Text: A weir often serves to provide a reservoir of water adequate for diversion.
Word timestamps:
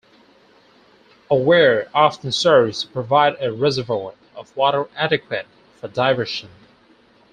A 1.29 1.35
weir 1.35 1.87
often 1.93 2.31
serves 2.31 2.81
to 2.81 2.89
provide 2.91 3.35
a 3.39 3.51
reservoir 3.51 4.15
of 4.35 4.57
water 4.57 4.89
adequate 4.95 5.45
for 5.79 5.89
diversion. 5.89 6.49